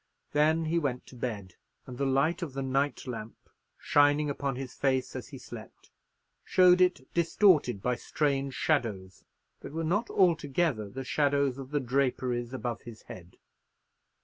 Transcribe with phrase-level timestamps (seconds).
[0.31, 1.53] Then he went to bed;
[1.85, 3.35] and the light of the night lamp
[3.77, 5.91] shining upon his face as he slept,
[6.43, 9.23] showed it distorted by strange shadows,
[9.59, 13.37] that were not altogether the shadows of the draperies above his head.